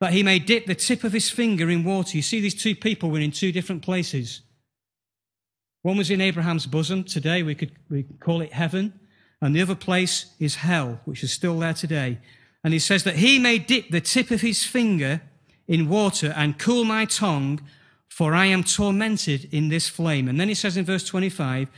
[0.00, 2.16] that he may dip the tip of his finger in water.
[2.16, 4.40] You see, these two people were in two different places.
[5.84, 7.04] One was in Abraham's bosom.
[7.04, 8.98] Today we could we call it heaven.
[9.42, 12.20] And the other place is hell, which is still there today.
[12.64, 15.20] And he says that he may dip the tip of his finger
[15.68, 17.60] in water and cool my tongue,
[18.08, 20.26] for I am tormented in this flame.
[20.26, 21.68] And then he says in verse 25,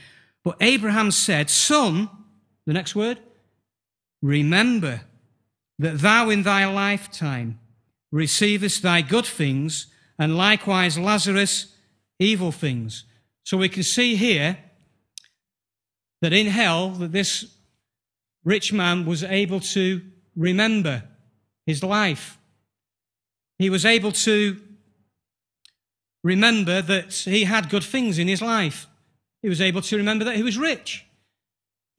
[0.45, 2.09] But Abraham said, Son,
[2.65, 3.19] the next word,
[4.23, 5.01] remember
[5.81, 7.59] that thou in thy lifetime
[8.13, 11.75] receivest thy good things, and likewise Lazarus
[12.21, 13.03] evil things.
[13.47, 14.59] So we can see here
[16.21, 17.57] that in hell, that this
[18.43, 20.03] rich man was able to
[20.35, 21.05] remember
[21.65, 22.39] his life.
[23.61, 24.61] He was able to
[26.25, 28.89] remember that he had good things in his life.
[29.43, 31.07] He was able to remember that he was rich.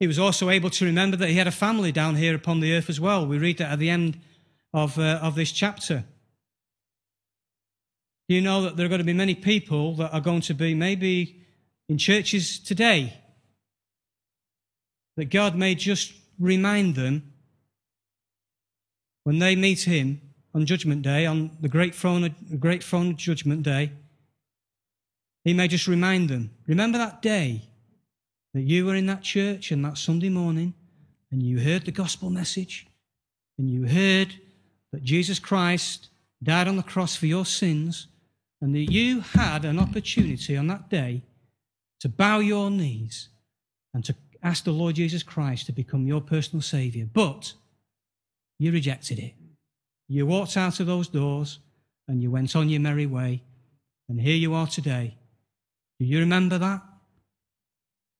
[0.02, 2.74] He was also able to remember that he had a family down here upon the
[2.74, 3.26] earth as well.
[3.26, 4.20] We read that at the end
[4.74, 6.04] of, uh, of this chapter.
[8.28, 10.74] You know that there are going to be many people that are going to be
[10.74, 11.42] maybe
[11.88, 13.13] in churches today.
[15.16, 17.34] That God may just remind them
[19.24, 20.22] when they meet Him
[20.54, 23.92] on Judgment Day, on the great throne, great throne Judgment Day,
[25.46, 27.62] He may just remind them remember that day
[28.54, 30.74] that you were in that church and that Sunday morning
[31.32, 32.88] and you heard the gospel message
[33.58, 34.34] and you heard
[34.92, 36.10] that Jesus Christ
[36.44, 38.08] died on the cross for your sins
[38.62, 41.24] and that you had an opportunity on that day
[42.00, 43.30] to bow your knees
[43.93, 47.08] and to ask the Lord Jesus Christ to become your personal Savior.
[47.12, 47.54] But
[48.60, 49.34] you rejected it.
[50.08, 51.60] You walked out of those doors
[52.08, 53.43] and you went on your merry way.
[54.10, 55.17] And here you are today.
[56.00, 56.82] Do you remember that?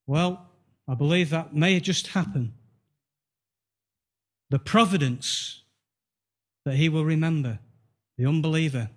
[0.06, 0.48] Well,
[0.88, 2.54] I believe that may have just happened.
[4.50, 5.64] The providence
[6.66, 7.60] that he will remember,
[8.18, 8.90] the unbeliever.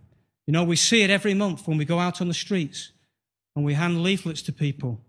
[0.50, 2.90] You know, we see it every month when we go out on the streets
[3.54, 5.00] and we hand leaflets to people.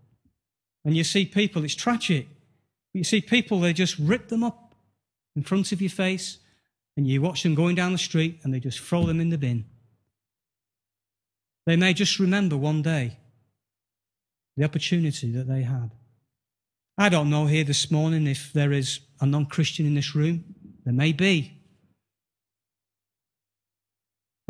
[0.84, 2.28] And you see people, it's tragic.
[2.94, 4.76] You see people, they just rip them up
[5.34, 6.38] in front of your face,
[6.96, 9.36] and you watch them going down the street and they just throw them in the
[9.36, 9.64] bin.
[11.66, 13.18] They may just remember one day
[14.56, 15.90] the opportunity that they had.
[16.96, 20.44] I don't know here this morning if there is a non Christian in this room.
[20.84, 21.61] There may be.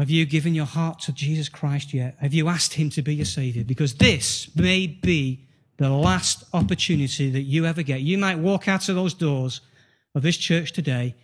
[0.02, 2.16] Have you given your heart to Jesus Christ yet?
[2.18, 3.62] Have you asked Him to be your Savior?
[3.62, 8.00] Because this may be the last opportunity that you ever get.
[8.00, 9.60] You might walk out of those doors
[10.16, 11.14] of this church today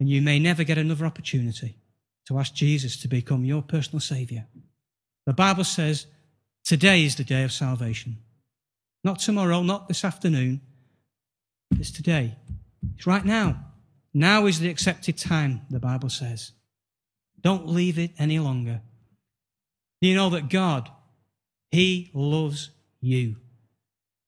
[0.00, 1.76] and you may never get another opportunity
[2.26, 4.44] to ask Jesus to become your personal Savior.
[5.26, 6.06] The Bible says
[6.64, 8.16] today is the day of salvation.
[9.04, 10.62] Not tomorrow, not this afternoon.
[11.78, 12.34] It's today.
[12.96, 13.66] It's right now.
[14.12, 16.50] Now is the accepted time, the Bible says.
[17.42, 18.80] Don't leave it any longer.
[20.00, 20.90] You know that God,
[21.70, 23.36] He loves you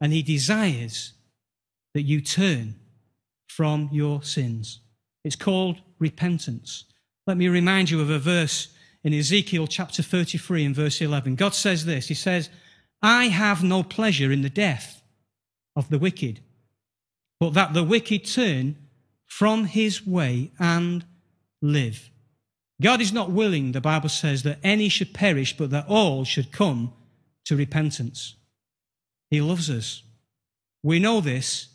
[0.00, 1.14] and He desires
[1.94, 2.76] that you turn
[3.48, 4.80] from your sins.
[5.24, 6.84] It's called repentance.
[7.26, 8.68] Let me remind you of a verse
[9.04, 11.36] in Ezekiel chapter 33 and verse 11.
[11.36, 12.50] God says this He says,
[13.02, 15.02] I have no pleasure in the death
[15.74, 16.40] of the wicked,
[17.40, 18.76] but that the wicked turn
[19.26, 21.04] from his way and
[21.60, 22.10] live.
[22.82, 26.50] God is not willing, the Bible says, that any should perish, but that all should
[26.50, 26.92] come
[27.44, 28.34] to repentance.
[29.30, 30.02] He loves us.
[30.82, 31.68] We know this,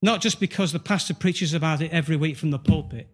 [0.00, 3.06] not just because the pastor preaches about it every week from the pulpit,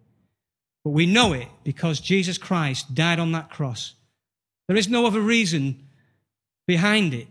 [0.83, 3.95] but we know it because Jesus Christ died on that cross.
[4.67, 5.83] There is no other reason
[6.65, 7.27] behind it.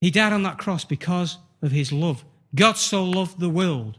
[0.00, 2.24] He died on that cross because of his love.
[2.54, 3.98] God so loved the world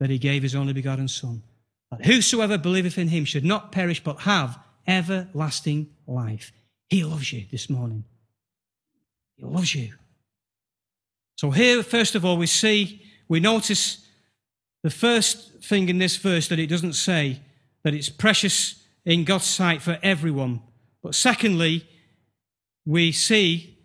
[0.00, 1.42] that he gave his only begotten Son
[1.92, 6.50] that whosoever believeth in him should not perish but have everlasting life.
[6.88, 8.04] He loves you this morning.
[9.36, 9.92] He loves you.
[11.36, 14.06] So, here, first of all, we see, we notice
[14.82, 17.40] the first thing in this verse that it doesn't say
[17.84, 20.62] that it's precious in God's sight for everyone.
[21.02, 21.86] But secondly,
[22.86, 23.78] we see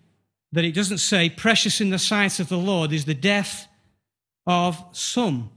[0.53, 3.67] that it doesn't say precious in the sight of the Lord is the death
[4.45, 5.51] of some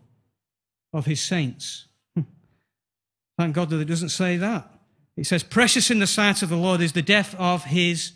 [0.93, 1.87] of his saints.
[3.41, 4.71] Thank God that it doesn't say that.
[5.17, 8.13] It says, Precious in the sight of the Lord is the death of his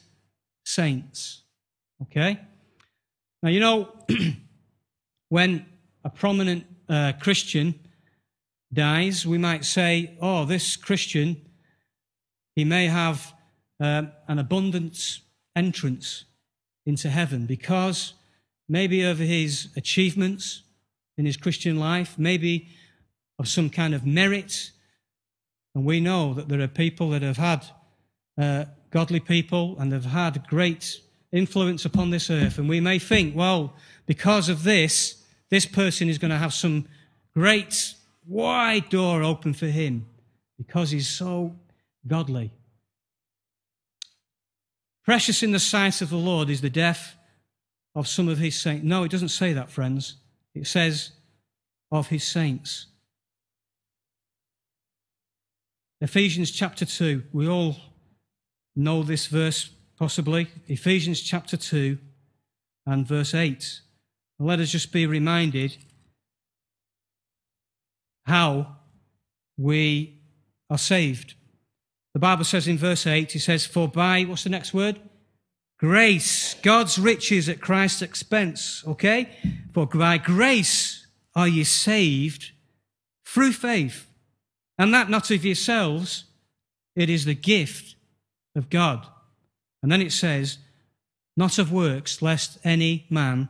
[0.66, 1.45] saints.
[2.03, 2.39] Okay?
[3.43, 3.89] Now, you know,
[5.31, 5.64] when
[6.05, 7.75] a prominent uh, Christian
[8.70, 11.41] dies, we might say, oh, this Christian,
[12.55, 13.33] he may have
[13.81, 15.20] um, an abundant
[15.57, 16.27] entrance
[16.85, 18.12] into heaven because
[18.68, 20.64] maybe of his achievements
[21.16, 22.68] in his Christian life, maybe
[23.39, 24.72] of some kind of merit.
[25.75, 27.66] And we know that there are people that have had
[28.39, 31.01] uh, godly people and have had great
[31.33, 32.59] influence upon this earth.
[32.59, 33.75] And we may think, well,
[34.07, 36.87] because of this, this person is going to have some
[37.35, 37.95] great
[38.27, 40.07] wide door open for him
[40.57, 41.57] because he's so
[42.07, 42.53] godly.
[45.05, 47.16] Precious in the sight of the Lord is the death
[47.95, 48.85] of some of his saints.
[48.85, 50.16] No, it doesn't say that, friends.
[50.55, 51.11] It says
[51.91, 52.87] of his saints.
[56.05, 57.76] Ephesians chapter 2, we all
[58.76, 60.48] know this verse possibly.
[60.66, 61.96] Ephesians chapter 2
[62.84, 63.80] and verse 8.
[64.38, 65.78] Let us just be reminded
[68.26, 68.76] how
[69.57, 70.20] we
[70.68, 71.36] are saved.
[72.12, 75.00] The Bible says in verse 8, it says, For by, what's the next word?
[75.78, 79.30] Grace, God's riches at Christ's expense, okay?
[79.72, 82.50] For by grace are ye saved
[83.24, 84.07] through faith.
[84.79, 86.25] And that not of yourselves,
[86.97, 87.97] it is the gift
[88.57, 89.07] of God.
[89.83, 90.59] And then it says,
[91.37, 93.49] Not of works, lest any man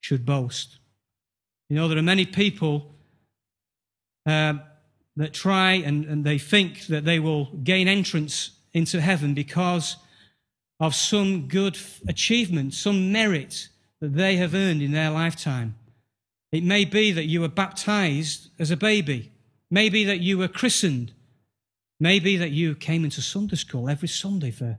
[0.00, 0.78] should boast.
[1.68, 2.94] You know, there are many people
[4.26, 4.54] uh,
[5.16, 9.96] that try and, and they think that they will gain entrance into heaven because
[10.78, 11.78] of some good
[12.08, 13.68] achievement, some merit
[14.00, 15.74] that they have earned in their lifetime.
[16.52, 19.29] It may be that you were baptized as a baby,
[19.70, 21.12] maybe that you were christened,
[21.98, 24.78] maybe that you came into Sunday school every Sunday for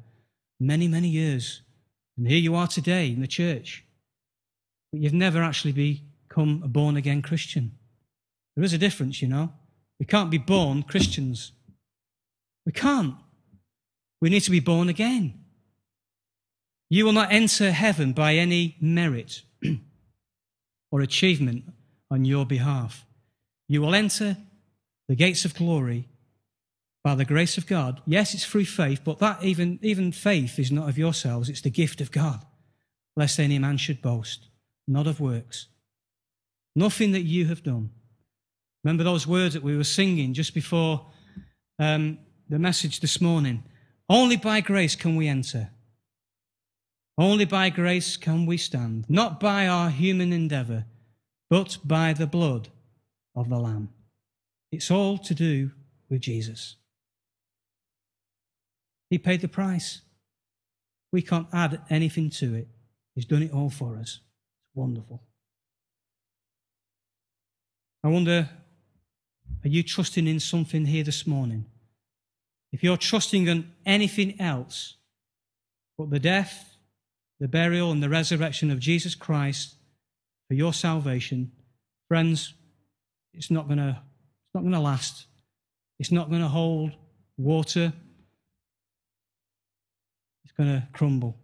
[0.59, 1.61] many, many years.
[2.17, 3.83] And here you are today in the church.
[4.91, 7.71] But you've never actually become a born again Christian.
[8.55, 9.53] There is a difference, you know.
[9.99, 11.51] We can't be born Christians.
[12.65, 13.15] We can't.
[14.21, 15.33] We need to be born again.
[16.89, 19.43] You will not enter heaven by any merit
[20.91, 21.63] or achievement
[22.09, 23.05] on your behalf.
[23.69, 24.35] You will enter
[25.11, 26.07] the gates of glory
[27.03, 28.01] by the grace of God.
[28.05, 31.69] Yes, it's through faith, but that even, even faith is not of yourselves, it's the
[31.69, 32.45] gift of God.
[33.15, 34.47] Lest any man should boast,
[34.87, 35.67] not of works.
[36.75, 37.91] Nothing that you have done
[38.83, 41.05] Remember those words that we were singing just before
[41.77, 42.17] um,
[42.49, 43.63] the message this morning?
[44.09, 45.69] Only by grace can we enter.
[47.17, 50.85] Only by grace can we stand, not by our human endeavor,
[51.49, 52.69] but by the blood
[53.35, 53.89] of the Lamb.
[54.71, 55.71] It's all to do
[56.09, 56.77] with Jesus.
[59.09, 60.01] He paid the price.
[61.11, 62.67] We can't add anything to it.
[63.13, 64.19] He's done it all for us.
[64.19, 65.21] It's wonderful.
[68.03, 68.49] I wonder
[69.63, 71.65] are you trusting in something here this morning?
[72.71, 74.95] If you're trusting in anything else
[75.97, 76.77] but the death,
[77.39, 79.75] the burial, and the resurrection of Jesus Christ
[80.47, 81.51] for your salvation,
[82.07, 82.53] friends,
[83.33, 84.01] it's not going to
[84.51, 85.27] it's not going to last.
[85.97, 86.91] It's not going to hold
[87.37, 87.93] water.
[90.43, 91.37] It's going to crumble.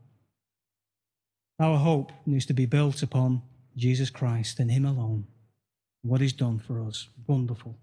[1.58, 3.44] Our hope needs to be built upon
[3.78, 5.26] Jesus Christ and Him alone.
[6.02, 7.08] What He's done for us.
[7.28, 7.78] Wonderful.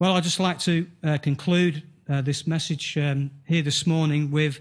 [0.00, 4.58] Well, I'd just like to uh, conclude uh, this message um, here this morning with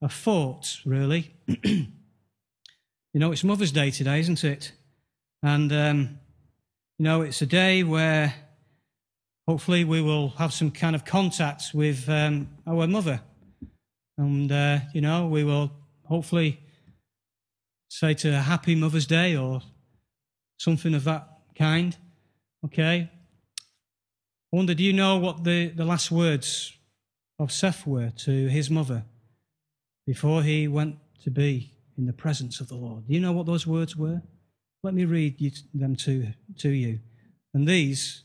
[0.00, 1.34] a thought, really.
[1.64, 1.88] you
[3.14, 4.70] know, it's Mother's Day today, isn't it?
[5.42, 6.18] And, um,
[7.04, 8.34] know, it's a day where
[9.46, 13.20] hopefully we will have some kind of contact with um, our mother.
[14.16, 15.70] And, uh, you know, we will
[16.04, 16.60] hopefully
[17.88, 19.60] say to her Happy Mother's Day or
[20.58, 21.94] something of that kind.
[22.64, 23.10] Okay?
[23.10, 26.72] I wonder, do you know what the, the last words
[27.38, 29.04] of Seth were to his mother
[30.06, 33.06] before he went to be in the presence of the Lord?
[33.06, 34.22] Do you know what those words were?
[34.84, 36.26] Let me read you, them to,
[36.58, 37.00] to you.
[37.54, 38.22] And these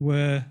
[0.00, 0.44] were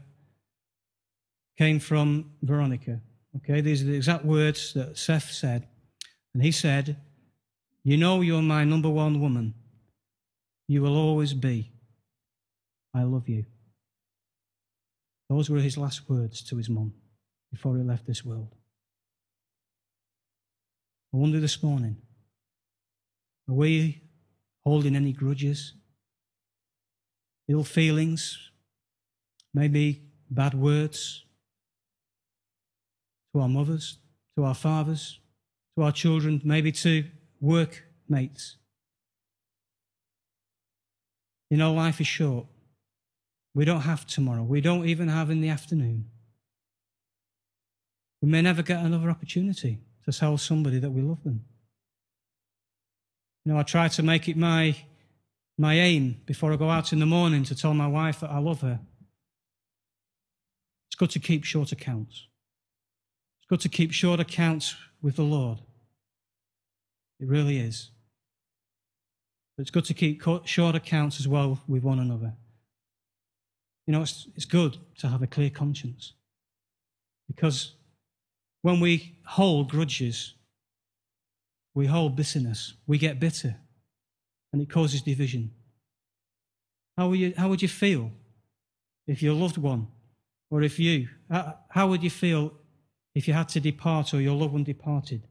[1.57, 3.01] came from Veronica.
[3.35, 5.67] Okay, these are the exact words that Seth said.
[6.33, 6.95] And he said,
[7.83, 9.55] You know you're my number one woman.
[10.69, 11.69] You will always be.
[12.93, 13.45] I love you.
[15.29, 16.93] Those were his last words to his mum
[17.51, 18.55] before he left this world.
[21.13, 21.97] I wonder this morning
[23.49, 24.04] are we
[24.65, 25.73] holding any grudges,
[27.47, 28.51] ill feelings,
[29.53, 31.23] maybe bad words
[33.33, 33.99] to our mothers,
[34.35, 35.19] to our fathers,
[35.77, 37.05] to our children, maybe to
[37.39, 38.57] workmates?
[41.49, 42.47] You know, life is short.
[43.53, 44.43] We don't have tomorrow.
[44.43, 46.09] We don't even have in the afternoon.
[48.21, 51.45] We may never get another opportunity to tell somebody that we love them.
[53.45, 54.75] You know, I try to make it my,
[55.57, 58.39] my aim before I go out in the morning to tell my wife that I
[58.39, 58.79] love her.
[60.89, 62.27] It's good to keep short accounts.
[63.39, 65.59] It's good to keep short accounts with the Lord.
[67.19, 67.91] It really is.
[69.55, 72.33] But it's good to keep short accounts as well with one another.
[73.87, 76.13] You know, it's, it's good to have a clear conscience
[77.27, 77.75] because
[78.61, 80.34] when we hold grudges,
[81.75, 83.57] we hold bitterness, we get bitter,
[84.51, 85.51] and it causes division.
[86.97, 88.11] How would you, how would you feel
[89.05, 89.87] if your loved one,
[90.49, 92.53] or if you, how would you feel
[93.13, 95.27] if you had to depart or your loved one departed?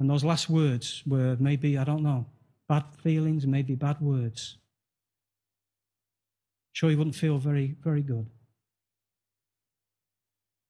[0.00, 2.26] And those last words were maybe, I don't know,
[2.68, 4.56] bad feelings, maybe bad words.
[6.72, 8.26] Sure, you wouldn't feel very, very good.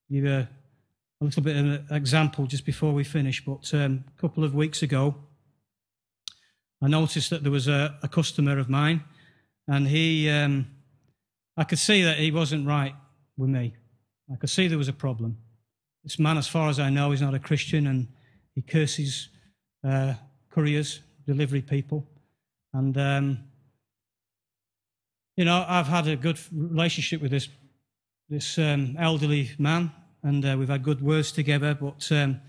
[0.09, 0.47] You, uh,
[1.21, 4.55] a little bit of an example just before we finish, but um, a couple of
[4.55, 5.14] weeks ago,
[6.83, 9.05] I noticed that there was a, a customer of mine,
[9.68, 10.66] and he, um,
[11.59, 12.95] I could see that he wasn't right
[13.37, 13.75] with me.
[14.33, 15.37] I could see there was a problem.
[16.05, 18.09] This man, as far as I know, is not a Christian, and
[18.55, 19.29] he curses
[19.87, 20.14] uh,
[20.51, 22.09] couriers, delivery people.
[22.73, 23.39] And, um,
[25.37, 27.49] you know, I've had a good relationship with this,
[28.31, 29.93] this um, elderly man,
[30.23, 32.41] and uh, we've had good words together, but um,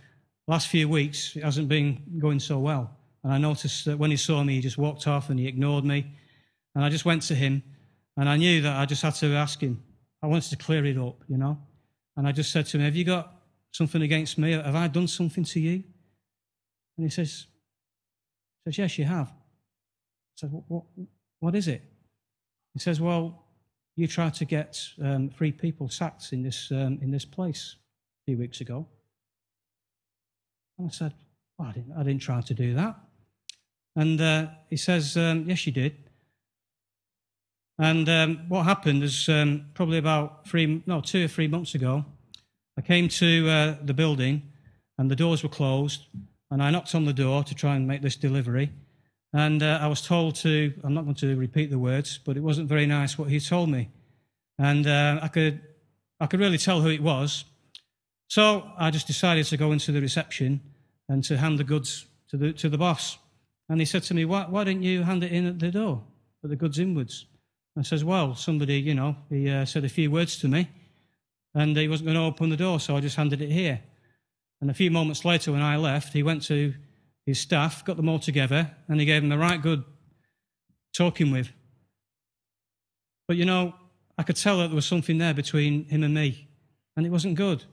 [0.48, 2.98] last few weeks it hasn't been going so well.
[3.24, 5.86] And I noticed that when he saw me, he just walked off and he ignored
[5.86, 6.12] me.
[6.76, 7.64] And I just went to him,
[8.18, 9.84] and I knew that I just had to ask him.
[10.24, 11.58] I wanted to clear it up, you know.
[12.16, 13.34] And I just said to him, Have you got
[13.72, 14.52] something against me?
[14.52, 15.84] Have I done something to you?
[16.98, 17.48] And he says,
[18.64, 19.28] says Yes, you have.
[19.28, 20.84] I said, What, what,
[21.40, 21.82] what is it?
[22.74, 23.44] He says, Well,
[23.96, 27.76] you tried to get um, three people sacked in this, um, in this place
[28.24, 28.88] a few weeks ago.
[30.78, 31.14] And I said,
[31.58, 32.96] well, I, didn't, I didn't try to do that.
[33.96, 35.98] And uh, he says, um, Yes, you did.
[37.78, 42.06] And um, what happened is um, probably about three, no, two or three months ago,
[42.78, 44.44] I came to uh, the building
[44.98, 46.06] and the doors were closed.
[46.52, 48.72] And I knocked on the door to try and make this delivery.
[49.34, 52.42] And uh, I was told to, I'm not going to repeat the words, but it
[52.42, 53.90] wasn't very nice what he told me.
[54.58, 55.62] And uh, I, could,
[56.20, 57.46] I could really tell who it was.
[58.28, 60.62] So I just decided to go into the reception
[61.08, 63.18] and to hand the goods to the, to the boss.
[63.70, 66.04] And he said to me, why, why didn't you hand it in at the door,
[66.42, 67.26] put the goods inwards?
[67.78, 70.68] I says, well, somebody, you know, he uh, said a few words to me
[71.54, 73.82] and he wasn't going to open the door, so I just handed it here.
[74.62, 76.74] And a few moments later, when I left, he went to
[77.26, 79.84] his staff, got them all together, and he gave them the right good
[80.96, 81.50] talking with.
[83.28, 83.74] But you know,
[84.18, 86.48] I could tell that there was something there between him and me,
[86.96, 87.64] and it wasn't good.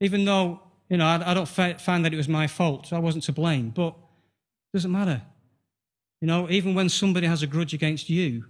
[0.00, 3.24] Even though, you know, I, I don't find that it was my fault, I wasn't
[3.24, 5.22] to blame, but it doesn't matter.
[6.20, 8.44] You know, even when somebody has a grudge against you,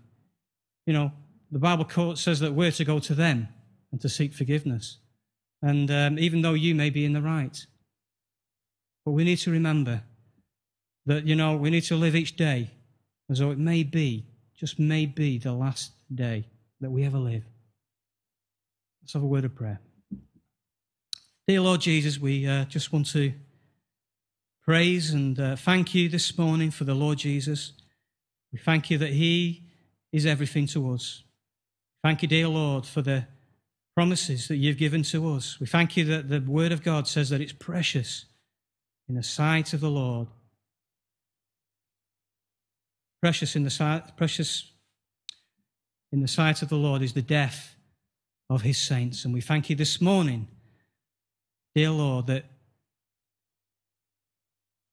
[0.86, 1.12] you know,
[1.50, 3.48] the Bible court says that we're to go to them
[3.92, 4.98] and to seek forgiveness.
[5.62, 7.66] And um, even though you may be in the right,
[9.04, 10.02] but we need to remember
[11.06, 12.70] that, you know, we need to live each day
[13.30, 14.26] as though it may be,
[14.56, 16.44] just may be, the last day
[16.80, 17.44] that we ever live.
[19.02, 19.80] Let's have a word of prayer.
[21.48, 23.32] Dear Lord Jesus, we uh, just want to
[24.64, 27.72] praise and uh, thank you this morning for the Lord Jesus.
[28.52, 29.64] We thank you that He
[30.12, 31.24] is everything to us.
[32.04, 33.26] Thank you, dear Lord, for the
[33.96, 35.58] promises that you've given to us.
[35.58, 38.26] We thank you that the Word of God says that it's precious
[39.08, 40.28] in the sight of the Lord.
[43.22, 44.72] Precious in the sight, precious
[46.10, 47.76] in the sight of the Lord is the death
[48.50, 49.24] of his saints.
[49.24, 50.48] And we thank you this morning,
[51.74, 52.44] dear Lord, that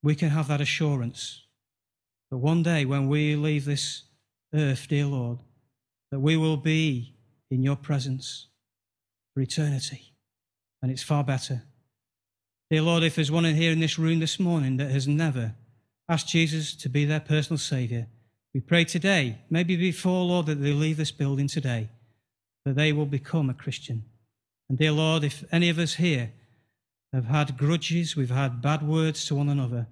[0.01, 1.43] we can have that assurance
[2.32, 4.03] that one day when we leave this
[4.53, 5.39] earth, dear Lord,
[6.11, 7.15] that we will be
[7.49, 8.47] in your presence
[9.34, 10.13] for eternity.
[10.82, 11.63] And it's far better
[12.69, 15.55] Dear Lord, if there's one in here in this room this morning that has never
[16.07, 18.05] asked Jesus to be their personal Saviour,
[18.54, 21.89] we pray today, maybe before, Lord, that they leave this building today,
[22.66, 24.06] that they will become a Christian.
[24.70, 26.32] And dear Lord, if any of us here
[27.14, 29.88] have had grudges, we've had bad words to one another,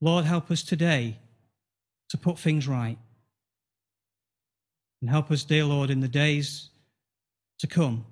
[0.00, 1.18] Lord, help us today
[2.08, 2.98] to put things right.
[5.00, 6.70] And help us, dear Lord, in the days
[7.58, 8.04] to come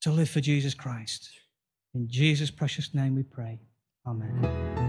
[0.00, 1.30] to live for Jesus Christ.
[1.94, 3.60] In Jesus' precious name we pray.
[4.06, 4.87] Amen.